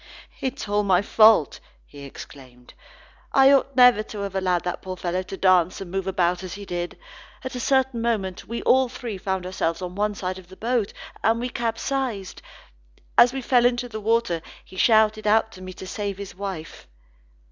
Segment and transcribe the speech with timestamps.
[0.39, 2.73] "It is all my fault," he exclaimed.
[3.33, 6.55] "I ought never to have allowed that poor fellow to dance and move about as
[6.55, 6.97] he did.
[7.43, 10.91] At a certain moment we all three found ourselves on one side of the boat,
[11.23, 12.41] and we capsized.
[13.15, 16.87] As we fell into the water, he shouted out to me to save his wife."